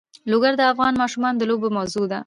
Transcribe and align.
لوگر 0.31 0.53
د 0.57 0.61
افغان 0.71 0.93
ماشومانو 1.01 1.39
د 1.39 1.43
لوبو 1.49 1.67
موضوع 1.77 2.05
ده. 2.11 2.19